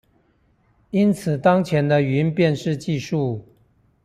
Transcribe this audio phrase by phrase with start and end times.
[0.89, 3.43] 因此當前的語音辨識技術